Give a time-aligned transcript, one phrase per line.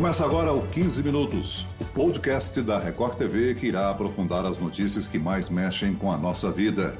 [0.00, 5.06] Começa agora o 15 Minutos, o podcast da Record TV que irá aprofundar as notícias
[5.06, 6.98] que mais mexem com a nossa vida.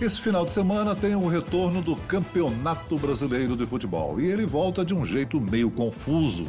[0.00, 4.84] Esse final de semana tem o retorno do Campeonato Brasileiro de Futebol e ele volta
[4.84, 6.46] de um jeito meio confuso.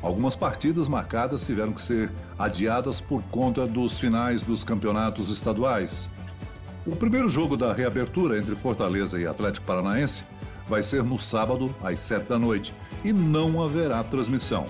[0.00, 6.08] Algumas partidas marcadas tiveram que ser adiadas por conta dos finais dos campeonatos estaduais.
[6.86, 10.22] O primeiro jogo da reabertura entre Fortaleza e Atlético Paranaense
[10.68, 14.64] vai ser no sábado, às sete da noite, e não haverá transmissão.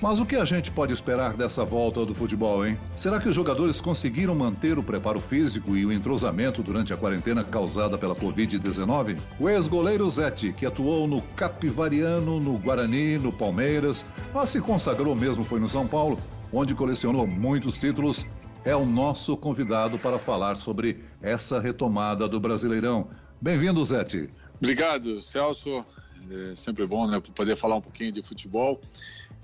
[0.00, 2.78] Mas o que a gente pode esperar dessa volta do futebol, hein?
[2.94, 7.42] Será que os jogadores conseguiram manter o preparo físico e o entrosamento durante a quarentena
[7.42, 9.18] causada pela Covid-19?
[9.40, 15.42] O ex-goleiro Zete, que atuou no Capivariano, no Guarani, no Palmeiras, mas se consagrou mesmo
[15.42, 16.16] foi no São Paulo,
[16.52, 18.24] onde colecionou muitos títulos,
[18.64, 23.08] é o nosso convidado para falar sobre essa retomada do Brasileirão.
[23.40, 24.30] Bem-vindo, Zete.
[24.60, 25.84] Obrigado, Celso.
[26.30, 28.80] É sempre bom, né, poder falar um pouquinho de futebol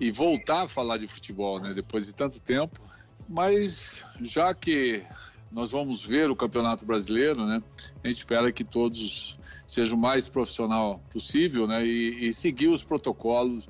[0.00, 2.80] e voltar a falar de futebol, né, depois de tanto tempo.
[3.28, 5.04] Mas já que
[5.50, 7.62] nós vamos ver o Campeonato Brasileiro, né,
[8.02, 9.38] a gente espera que todos
[9.68, 13.68] sejam o mais profissional possível, né, e, e seguir os protocolos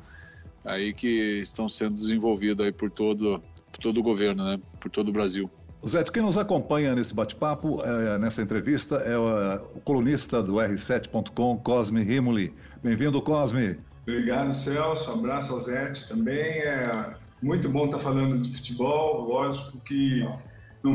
[0.65, 5.11] aí que estão sendo desenvolvidos aí por todo, por todo o governo, né, por todo
[5.11, 5.51] o Brasil.
[5.87, 11.59] Zé, quem nos acompanha nesse bate-papo, é, nessa entrevista, é o, o colunista do R7.com,
[11.59, 12.55] Cosme Rimoli.
[12.83, 13.79] Bem-vindo, Cosme.
[14.03, 15.11] Obrigado, Celso.
[15.11, 16.37] Um abraço ao Zé também.
[16.37, 19.29] É muito bom estar falando de futebol.
[19.29, 20.27] Lógico que,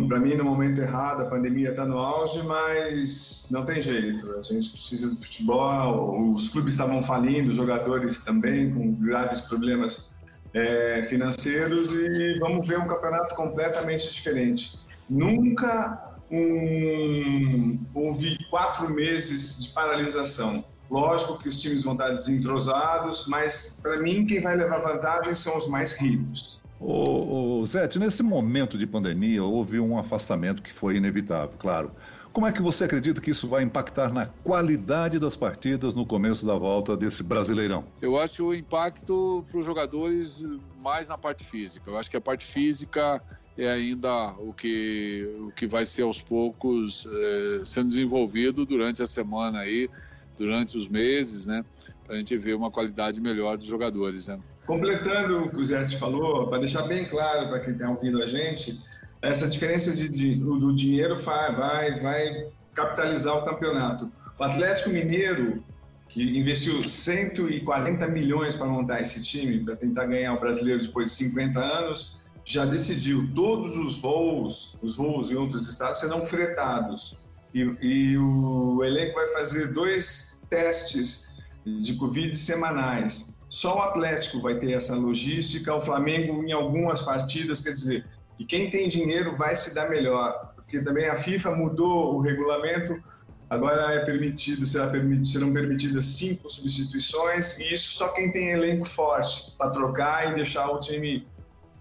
[0.08, 4.32] para mim, no momento errado, a pandemia está no auge, mas não tem jeito.
[4.38, 6.32] A gente precisa do futebol.
[6.32, 10.10] Os clubes estavam falindo, os jogadores também, com graves problemas
[10.54, 14.80] é, financeiros e vamos ver um campeonato completamente diferente.
[15.10, 20.64] Nunca um, houve quatro meses de paralisação.
[20.90, 25.56] Lógico que os times vão estar desentrosados, mas para mim quem vai levar vantagem são
[25.56, 26.60] os mais ricos.
[26.80, 31.92] Ô, ô, Zete, nesse momento de pandemia houve um afastamento que foi inevitável, claro.
[32.32, 36.46] Como é que você acredita que isso vai impactar na qualidade das partidas no começo
[36.46, 37.86] da volta desse Brasileirão?
[38.02, 40.44] Eu acho o impacto para os jogadores
[40.82, 41.90] mais na parte física.
[41.90, 43.22] Eu acho que a parte física
[43.58, 49.08] é ainda o que, o que vai ser aos poucos é, sendo desenvolvido durante a
[49.08, 49.90] semana aí,
[50.38, 51.66] durante os meses, né?
[52.06, 54.40] Para a gente ver uma qualidade melhor dos jogadores, né?
[54.66, 58.22] Completando o que o Zé te falou, para deixar bem claro para quem está ouvindo
[58.22, 58.80] a gente,
[59.22, 64.10] essa diferença de, de, do dinheiro vai, vai, vai capitalizar o campeonato.
[64.38, 65.64] O Atlético Mineiro,
[66.08, 71.16] que investiu 140 milhões para montar esse time, para tentar ganhar o brasileiro depois de
[71.16, 77.18] 50 anos, já decidiu todos os voos, os voos em outros estados serão fretados.
[77.54, 83.40] E, e o elenco vai fazer dois testes de Covid semanais.
[83.50, 88.06] Só o Atlético vai ter essa logística, o Flamengo em algumas partidas, quer dizer,
[88.40, 93.04] e quem tem dinheiro vai se dar melhor, porque também a FIFA mudou o regulamento,
[93.50, 98.86] agora é permitido, será permitido, serão permitidas cinco substituições, e isso só quem tem elenco
[98.86, 101.28] forte para trocar e deixar o time,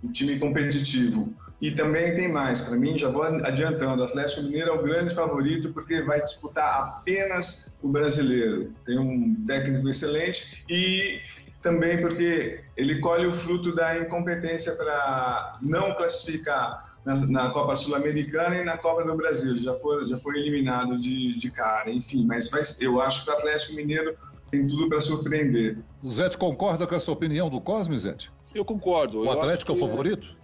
[0.03, 1.33] o time competitivo.
[1.61, 5.13] E também tem mais, para mim, já vou adiantando, o Atlético Mineiro é o grande
[5.13, 8.73] favorito porque vai disputar apenas o brasileiro.
[8.87, 11.21] Tem um técnico excelente e
[11.63, 18.57] também porque ele colhe o fruto da incompetência para não classificar na, na Copa Sul-Americana
[18.57, 19.57] e na Copa do Brasil.
[19.57, 22.25] Já foi, já foi eliminado de, de cara, enfim.
[22.27, 24.17] Mas, mas eu acho que o Atlético Mineiro
[24.51, 25.79] tem tudo para surpreender.
[26.03, 28.31] O Zete concorda com essa opinião do Cosme, Zete?
[28.55, 29.21] Eu concordo.
[29.21, 30.37] O eu Atlético é o favorito?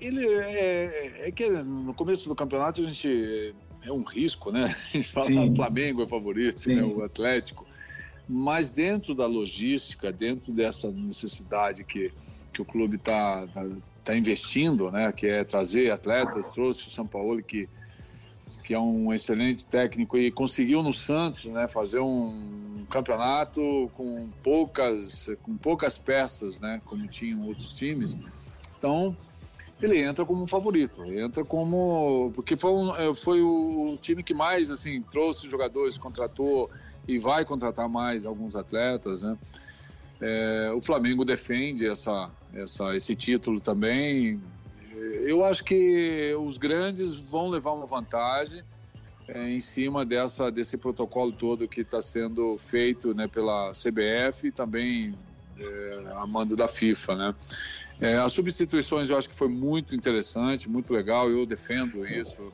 [0.00, 4.74] Ele é, é, que no começo do campeonato a gente é um risco, né?
[4.94, 6.82] A gente fala que o Flamengo é favorito, né?
[6.82, 7.69] o Atlético
[8.28, 12.12] mas dentro da logística, dentro dessa necessidade que,
[12.52, 13.66] que o clube está tá,
[14.04, 17.68] tá, investindo, né, que é trazer atletas, trouxe o São Paulo que,
[18.62, 25.28] que é um excelente técnico e conseguiu no Santos né, fazer um campeonato com poucas,
[25.42, 28.16] com poucas peças, né, como tinham outros times.
[28.78, 29.16] Então,
[29.82, 35.02] ele entra como favorito, entra como porque foi, um, foi o time que mais assim
[35.02, 36.70] trouxe jogadores, contratou
[37.14, 39.36] e vai contratar mais alguns atletas, né?
[40.20, 44.40] É, o Flamengo defende essa, essa, esse título também.
[45.22, 48.62] Eu acho que os grandes vão levar uma vantagem
[49.26, 54.52] é, em cima dessa, desse protocolo todo que está sendo feito né, pela CBF e
[54.52, 55.14] também
[55.58, 57.34] é, a mando da FIFA, né?
[58.00, 62.50] É, as substituições eu acho que foi muito interessante, muito legal, eu defendo isso.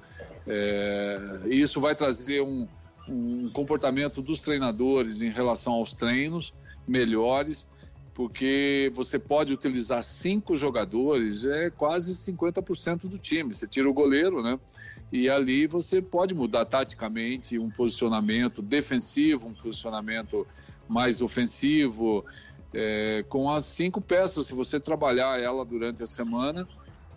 [0.47, 2.67] É, isso vai trazer um,
[3.09, 6.53] um comportamento dos treinadores em relação aos treinos
[6.87, 7.67] melhores,
[8.15, 13.55] porque você pode utilizar cinco jogadores, é quase 50% do time.
[13.55, 14.59] Você tira o goleiro, né?
[15.13, 20.47] E ali você pode mudar taticamente um posicionamento defensivo, um posicionamento
[20.89, 22.25] mais ofensivo,
[22.73, 24.47] é, com as cinco peças.
[24.47, 26.67] Se você trabalhar ela durante a semana,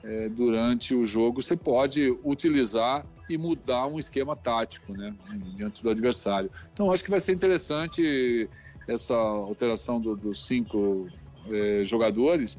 [0.03, 5.13] é, durante o jogo, você pode utilizar e mudar um esquema tático, né?
[5.55, 6.49] Diante do adversário.
[6.73, 8.49] Então, acho que vai ser interessante
[8.87, 11.07] essa alteração do, dos cinco
[11.49, 12.57] é, jogadores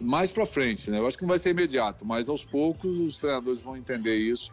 [0.00, 0.98] mais para frente, né?
[0.98, 4.52] Eu acho que não vai ser imediato, mas aos poucos os treinadores vão entender isso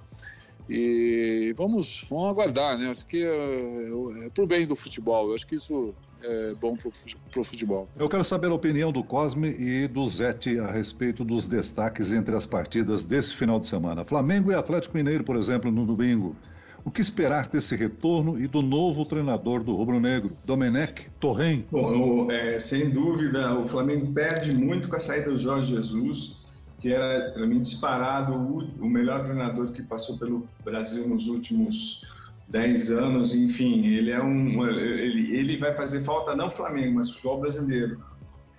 [0.70, 2.90] e vamos, vamos aguardar, né?
[2.90, 5.30] Acho que é, é para o bem do futebol.
[5.30, 5.94] Eu acho que isso
[6.24, 7.88] é bom para o futebol.
[7.98, 12.36] Eu quero saber a opinião do Cosme e do Zete a respeito dos destaques entre
[12.36, 14.06] as partidas desse final de semana.
[14.06, 16.36] Flamengo e Atlético Mineiro, por exemplo, no domingo.
[16.84, 21.64] O que esperar desse retorno e do novo treinador do Rubro Negro, Domenech Torren?
[21.72, 26.44] Bom, é, sem dúvida, o Flamengo perde muito com a saída do Jorge Jesus,
[26.80, 32.04] que era, para mim, disparado o, o melhor treinador que passou pelo Brasil nos últimos
[32.52, 33.34] 10 anos.
[33.34, 34.68] Enfim, ele é um.
[34.68, 38.04] Ele, ele vai fazer falta não Flamengo, mas futebol brasileiro.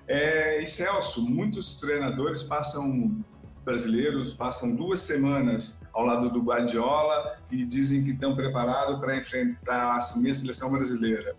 [0.08, 3.24] É, e Celso, muitos treinadores passam
[3.64, 9.96] brasileiros passam duas semanas ao lado do Guardiola e dizem que estão preparados para enfrentar
[9.96, 11.36] assumir a seleção brasileira.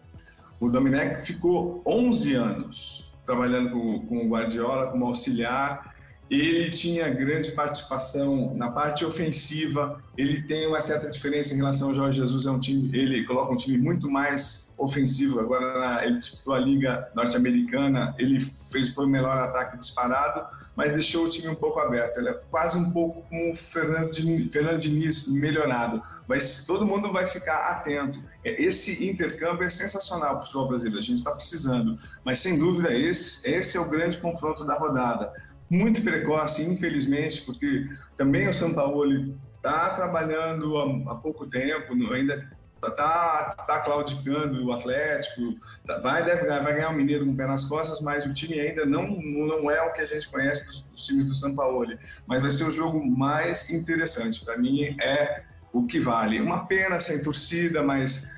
[0.58, 5.93] O Domenech ficou 11 anos trabalhando com, com o Guardiola como auxiliar.
[6.30, 10.02] Ele tinha grande participação na parte ofensiva.
[10.18, 12.46] Ele tem uma certa diferença em relação ao Jorge Jesus.
[12.46, 15.40] É um time, ele coloca um time muito mais ofensivo.
[15.40, 18.16] Agora na, ele disputou a Liga Norte-Americana.
[18.18, 22.18] Ele fez foi o melhor ataque disparado mas deixou o time um pouco aberto.
[22.18, 27.72] Ele é quase um pouco como o Fernando Diniz, melhorado, mas todo mundo vai ficar
[27.72, 28.24] atento.
[28.44, 32.58] É, esse intercâmbio é sensacional para o futebol brasileiro, a gente está precisando, mas sem
[32.58, 35.32] dúvida esse, esse é o grande confronto da rodada.
[35.74, 40.78] Muito precoce, infelizmente, porque também o São Paulo está trabalhando
[41.10, 42.48] há, pouco tempo, ainda
[42.96, 45.56] tá, tá claudicando o Atlético,
[45.88, 48.60] tá, vai, deve, vai ganhar o Mineiro com o pé nas costas, mas o time
[48.60, 51.88] ainda não, não é o que a gente conhece dos, dos times do São Paulo.
[52.28, 54.46] Mas vai ser o jogo mais interessante.
[54.46, 55.42] Para mim, é
[55.72, 56.40] o que vale.
[56.40, 58.30] Uma pena sem torcida, mas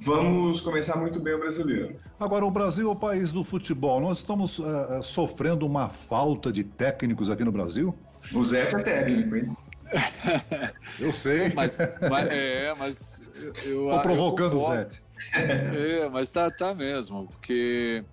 [0.00, 1.96] vamos começar muito bem o brasileiro.
[2.18, 4.00] Agora, o Brasil é o país do futebol.
[4.00, 7.94] Nós estamos uh, sofrendo uma falta de técnicos aqui no Brasil?
[8.34, 9.44] O Zé é técnico, hein?
[10.98, 11.52] Eu sei.
[11.54, 13.20] Mas, mas, é, mas
[13.64, 13.86] eu.
[13.86, 14.88] Estou provocando o Zé.
[15.34, 18.04] É, mas tá, tá mesmo, porque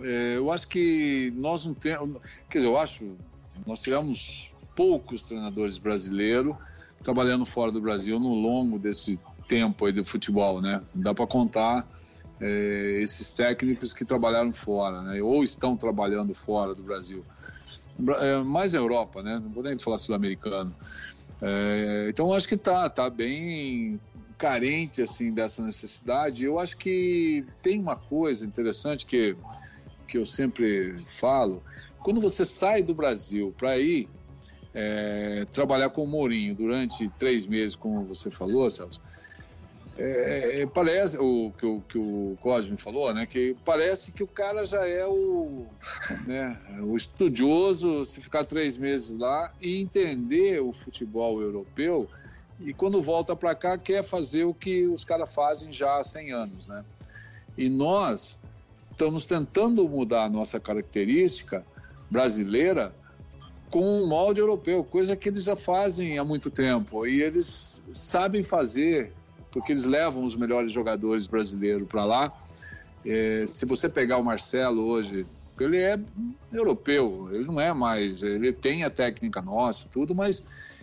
[0.00, 2.20] é, eu acho que nós não temos.
[2.48, 3.16] Quer dizer, eu acho.
[3.66, 6.56] Nós tivemos poucos treinadores brasileiros
[7.02, 10.82] trabalhando fora do Brasil no longo desse tempo aí do futebol, né?
[10.94, 11.86] Dá para contar
[12.40, 15.22] é, esses técnicos que trabalharam fora, né?
[15.22, 17.24] Ou estão trabalhando fora do Brasil
[18.20, 19.40] é, mais Europa, né?
[19.54, 20.74] Não nem falar sul-americano.
[21.40, 24.00] É, então acho que tá, tá bem
[24.36, 26.44] carente assim dessa necessidade.
[26.44, 29.36] Eu acho que tem uma coisa interessante que
[30.06, 31.62] que eu sempre falo.
[32.00, 34.08] Quando você sai do Brasil para ir
[34.74, 39.00] é, trabalhar com o Mourinho durante três meses, como você falou, Celso,
[39.96, 43.26] é, é, parece o que, o que o Cosme falou, né?
[43.26, 45.66] Que parece que o cara já é o,
[46.26, 52.08] né, o estudioso, se ficar três meses lá e entender o futebol europeu
[52.60, 56.32] e quando volta para cá quer fazer o que os caras fazem já há 100
[56.32, 56.84] anos, né?
[57.56, 58.38] E nós
[58.90, 61.64] estamos tentando mudar a nossa característica
[62.10, 62.94] brasileira
[63.70, 68.42] com um molde europeu, coisa que eles já fazem há muito tempo e eles sabem
[68.42, 69.12] fazer
[69.54, 72.32] porque eles levam os melhores jogadores brasileiros para lá.
[73.06, 75.24] É, se você pegar o Marcelo hoje,
[75.60, 75.96] ele é
[76.52, 80.42] europeu, ele não é mais, ele tem a técnica nossa, tudo, mas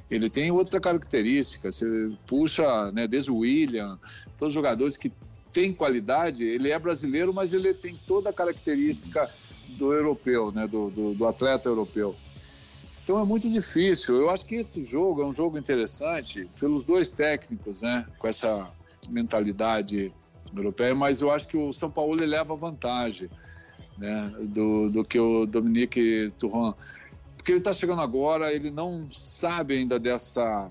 [0.10, 1.70] ele tem outra característica.
[1.70, 4.00] Você puxa, né, desde o William,
[4.40, 5.12] todos os jogadores que
[5.52, 9.30] têm qualidade, ele é brasileiro, mas ele tem toda a característica
[9.68, 12.16] do europeu, né, do, do, do atleta europeu.
[13.04, 14.16] Então é muito difícil.
[14.16, 18.06] Eu acho que esse jogo é um jogo interessante pelos dois técnicos, né?
[18.20, 18.72] Com essa
[19.10, 20.14] mentalidade
[20.56, 23.30] europeia, mas eu acho que o São Paulo leva vantagem,
[23.98, 24.34] né?
[24.42, 26.74] Do, do que o Dominique Turan.
[27.36, 30.70] Porque ele está chegando agora, ele não sabe ainda dessa.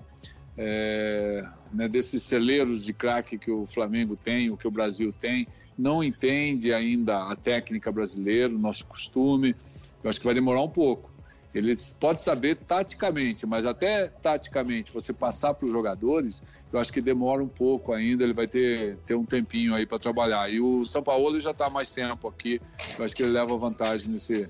[0.57, 5.47] É, né, desses celeiros de craque que o Flamengo tem, o que o Brasil tem,
[5.77, 9.55] não entende ainda a técnica brasileira, o nosso costume.
[10.03, 11.10] Eu acho que vai demorar um pouco.
[11.53, 16.41] Ele pode saber taticamente, mas até taticamente você passar para os jogadores,
[16.71, 18.23] eu acho que demora um pouco ainda.
[18.23, 20.49] Ele vai ter, ter um tempinho aí para trabalhar.
[20.49, 22.61] E o São Paulo já está mais tempo aqui.
[22.97, 24.49] Eu acho que ele leva vantagem nesse,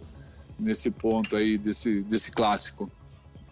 [0.59, 2.91] nesse ponto aí desse, desse clássico.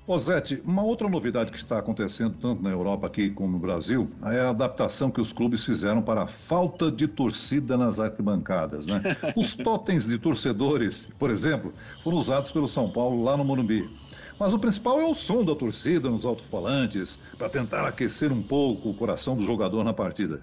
[0.10, 4.10] Ô Zete, uma outra novidade que está acontecendo tanto na Europa aqui como no Brasil
[4.24, 9.04] é a adaptação que os clubes fizeram para a falta de torcida nas arquibancadas, né?
[9.38, 13.88] Os totens de torcedores, por exemplo, foram usados pelo São Paulo lá no Morumbi.
[14.40, 18.90] Mas o principal é o som da torcida nos alto-falantes, para tentar aquecer um pouco
[18.90, 20.42] o coração do jogador na partida.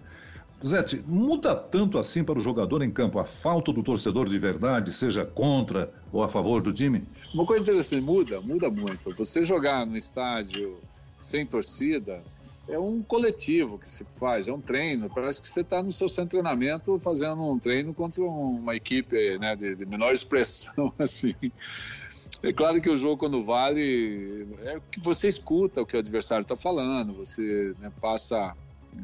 [0.64, 4.92] Zete, muda tanto assim para o jogador em campo a falta do torcedor de verdade,
[4.92, 7.06] seja contra ou a favor do time?
[7.34, 9.12] Uma coisa interessante, muda, muda muito.
[9.12, 10.80] Você jogar no estádio
[11.20, 12.22] sem torcida
[12.68, 15.08] é um coletivo que se faz, é um treino.
[15.08, 19.38] Parece que você está no seu centro de treinamento fazendo um treino contra uma equipe
[19.38, 21.34] né, de, de menor expressão, assim.
[22.42, 26.42] É claro que o jogo, quando vale, é que você escuta o que o adversário
[26.42, 28.54] está falando, você né, passa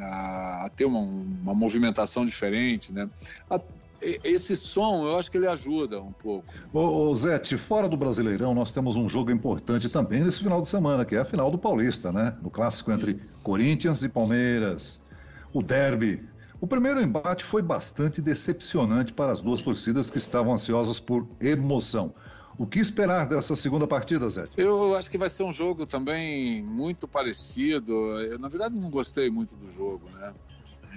[0.01, 3.09] a, a ter uma, uma, movimentação diferente, né?
[3.51, 3.61] A,
[4.03, 6.53] esse som, eu acho que ele ajuda um pouco.
[6.73, 10.69] Ô, ô Zete, fora do Brasileirão, nós temos um jogo importante também nesse final de
[10.69, 12.37] semana, que é a final do Paulista, né?
[12.43, 13.21] No clássico entre Sim.
[13.43, 15.01] Corinthians e Palmeiras.
[15.53, 16.29] O derby.
[16.61, 22.15] O primeiro embate foi bastante decepcionante para as duas torcidas que estavam ansiosas por emoção.
[22.59, 24.47] O que esperar dessa segunda partida, Zé?
[24.57, 27.93] Eu acho que vai ser um jogo também muito parecido.
[28.21, 30.35] Eu, na verdade, não gostei muito do jogo, né?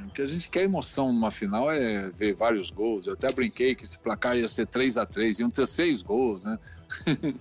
[0.05, 3.07] O que a gente quer emoção numa final é ver vários gols.
[3.07, 6.45] Eu até brinquei que esse placar ia ser 3 a 3 iam ter seis gols,
[6.45, 6.59] né?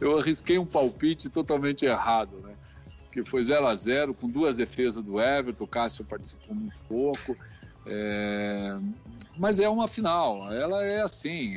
[0.00, 2.54] eu arrisquei um palpite totalmente errado, né?
[3.12, 7.36] Que foi 0 a 0 com duas defesas do Everton, o Cássio participou muito pouco.
[7.86, 8.78] É...
[9.36, 11.54] Mas é uma final, ela é assim,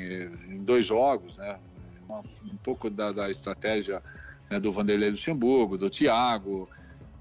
[0.50, 1.58] em dois jogos, né?
[2.14, 4.02] Uma, um pouco da, da estratégia
[4.50, 6.70] né, do Vanderlei Luxemburgo, do Thiago.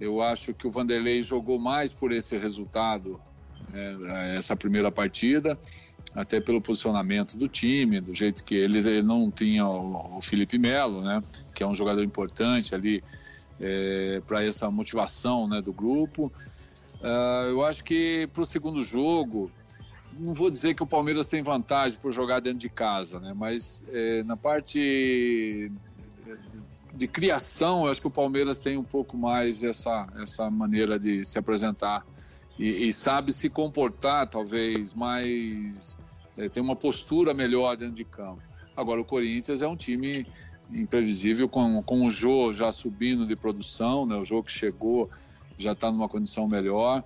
[0.01, 3.21] Eu acho que o Vanderlei jogou mais por esse resultado,
[3.73, 5.59] né, essa primeira partida,
[6.15, 10.59] até pelo posicionamento do time, do jeito que ele, ele não tinha o, o, Felipe
[10.59, 11.23] Melo, né,
[11.55, 13.03] que é um jogador importante ali
[13.61, 16.31] é, para essa motivação né, do grupo.
[17.01, 19.51] Uh, eu acho que para o segundo jogo,
[20.19, 23.33] não vou dizer que o Palmeiras tem vantagem por jogar dentro de casa, né?
[23.35, 25.71] Mas é, na parte
[26.95, 31.25] de criação, eu acho que o Palmeiras tem um pouco mais essa, essa maneira de
[31.25, 32.05] se apresentar
[32.59, 35.97] e, e sabe se comportar, talvez, mais.
[36.37, 38.43] É, tem uma postura melhor dentro de campo.
[38.77, 40.27] Agora, o Corinthians é um time
[40.73, 44.17] imprevisível, com, com o Jô já subindo de produção, né?
[44.17, 45.11] o Jô que chegou
[45.59, 47.05] já está numa condição melhor.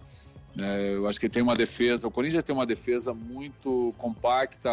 [0.59, 4.71] É, eu acho que tem uma defesa, o Corinthians tem uma defesa muito compacta,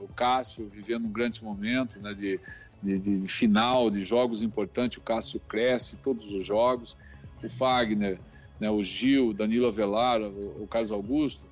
[0.00, 2.40] o Cássio vivendo um grande momento né, de,
[2.82, 6.96] de, de, final, de jogos importantes, o Cássio cresce todos os jogos,
[7.42, 8.18] o Fagner,
[8.58, 11.46] né, o Gil, Danilo Avelar, o, o Carlos Augusto,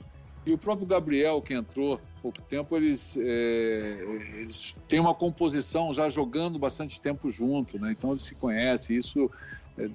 [0.45, 5.95] e o próprio Gabriel que entrou há pouco tempo, eles, é, eles têm uma composição
[5.95, 7.93] já jogando bastante tempo junto, né?
[7.93, 9.31] então eles se conhecem, isso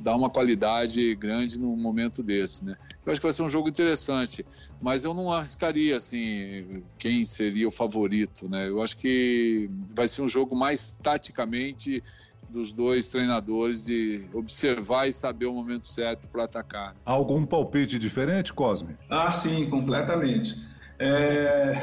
[0.01, 2.75] dá uma qualidade grande num momento desse, né?
[3.05, 4.45] Eu acho que vai ser um jogo interessante,
[4.81, 8.67] mas eu não arriscaria assim quem seria o favorito, né?
[8.67, 12.03] Eu acho que vai ser um jogo mais taticamente
[12.50, 16.95] dos dois treinadores de observar e saber o momento certo para atacar.
[17.05, 18.98] Algum palpite diferente, Cosme?
[19.09, 20.55] Ah, sim, completamente.
[20.98, 21.74] É...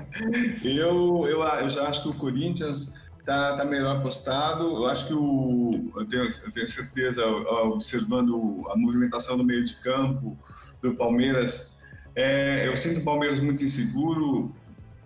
[0.64, 4.64] eu, eu, eu já acho que o Corinthians está tá melhor postado.
[4.64, 9.74] Eu acho que o, eu tenho, eu tenho certeza, observando a movimentação do meio de
[9.76, 10.36] campo
[10.80, 11.78] do Palmeiras,
[12.16, 14.54] é, eu sinto o Palmeiras muito inseguro.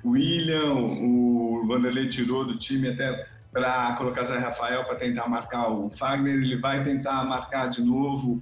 [0.05, 5.69] O William, o Vanderlei tirou do time até para colocar Zé Rafael para tentar marcar
[5.69, 6.35] o Fagner.
[6.35, 8.41] Ele vai tentar marcar de novo,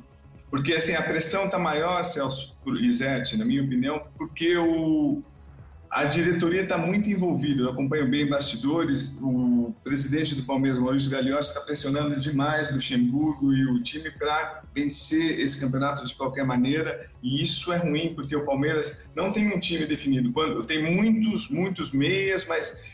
[0.51, 5.23] porque assim a pressão está maior, Celso e na minha opinião, porque o
[5.91, 9.19] a diretoria está muito envolvida, eu acompanho bem bastidores.
[9.21, 15.41] O presidente do Palmeiras, Maurício Gagliotti, está pressionando demais Luxemburgo e o time para vencer
[15.41, 17.11] esse campeonato de qualquer maneira.
[17.21, 20.33] E isso é ruim, porque o Palmeiras não tem um time definido.
[20.33, 22.85] Quando tem muitos, muitos meias, mas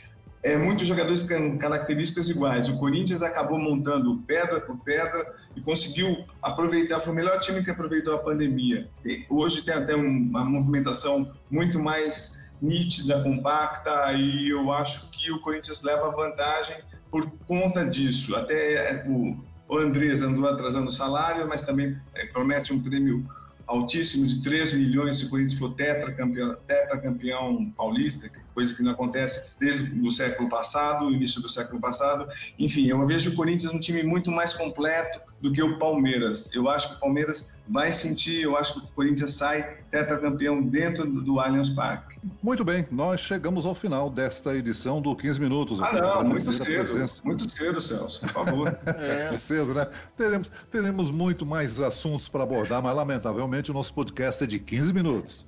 [0.42, 2.68] é, muitos jogadores com características iguais.
[2.68, 7.70] O Corinthians acabou montando pedra por pedra e conseguiu aproveitar, foi o melhor time que
[7.70, 8.88] aproveitou a pandemia.
[9.28, 15.82] Hoje tem até uma movimentação muito mais nítida, compacta, e eu acho que o Corinthians
[15.82, 16.76] leva vantagem
[17.10, 18.34] por conta disso.
[18.36, 23.28] Até é, o, Andrés andou atrasando o salário, mas também é, promete um prêmio
[23.66, 29.56] altíssimo de 3 milhões, se o Corinthians for tetracampeão, tetracampeão paulista, coisa que não acontece
[29.58, 32.28] desde o século passado, início do século passado.
[32.58, 36.55] Enfim, eu vejo o Corinthians um time muito mais completo do que o Palmeiras.
[36.55, 41.07] Eu acho que o Palmeiras vai sentir, eu acho que o Corinthians sai tetracampeão dentro
[41.07, 42.19] do Allianz Parque.
[42.43, 45.81] Muito bem, nós chegamos ao final desta edição do 15 Minutos.
[45.81, 48.78] Ah, não, muito cedo, muito cedo, Celso, por favor.
[48.99, 49.31] é.
[49.35, 49.87] é cedo, né?
[50.16, 54.93] Teremos, teremos muito mais assuntos para abordar, mas lamentavelmente o nosso podcast é de 15
[54.93, 55.47] minutos.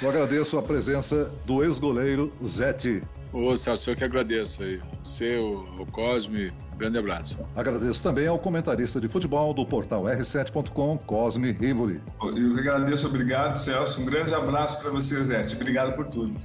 [0.00, 3.02] Eu agradeço a presença do ex-goleiro Zete.
[3.32, 4.80] Ô, Celso, eu que agradeço aí.
[5.02, 7.38] Você, o, o Cosme, grande abraço.
[7.54, 12.00] Agradeço também ao comentarista de futebol do portal R7.com, Cosme Rivoli.
[12.22, 14.00] Eu que agradeço, obrigado, Celso.
[14.00, 15.56] Um grande abraço para você, Zete.
[15.56, 16.38] Obrigado por tudo.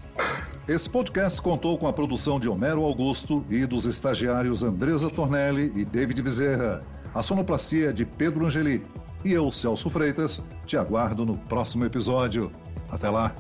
[0.68, 5.86] Esse podcast contou com a produção de Homero Augusto e dos estagiários Andresa Tornelli e
[5.86, 6.84] David Bezerra.
[7.14, 8.84] A sonoplastia é de Pedro Angeli.
[9.24, 12.52] E eu, Celso Freitas, te aguardo no próximo episódio.
[12.90, 13.34] Até lá!